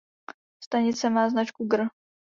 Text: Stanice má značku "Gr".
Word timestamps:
Stanice 0.63 1.09
má 1.09 1.29
značku 1.29 1.67
"Gr". 1.67 1.81